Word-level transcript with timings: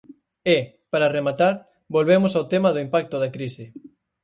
E, 0.55 0.57
para 0.91 1.11
rematar, 1.17 1.53
volvemos 1.95 2.33
ao 2.35 2.49
tema 2.53 2.69
do 2.71 2.83
impacto 2.85 3.15
da 3.19 3.33
crise. 3.35 3.65